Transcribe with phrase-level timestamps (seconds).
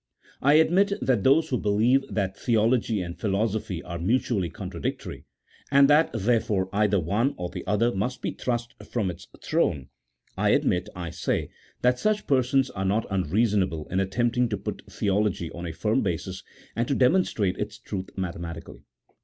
[0.41, 5.25] I admit that those who believe that theology and philo sophy are mutually contradictory,
[5.69, 9.89] and that therefore either one or the other must be thrust from its throne—
[10.39, 11.51] I admit, I say,
[11.83, 16.41] that such persons are not unreasonable in attempting to put theology on a firm basis,
[16.75, 18.85] and to demonstrate its truth mathematically.